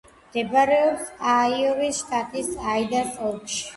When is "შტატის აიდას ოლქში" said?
2.01-3.63